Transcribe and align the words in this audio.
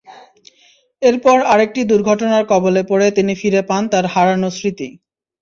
এরপর 1.01 1.37
আরেকটি 1.53 1.81
দুর্ঘটনার 1.91 2.43
কবলে 2.51 2.81
পড়ে 2.89 3.07
তিনি 3.17 3.33
ফিরে 3.41 3.61
পান 3.69 3.83
তাঁর 3.91 4.05
হারানো 4.13 4.49
স্মৃতি। 4.57 4.89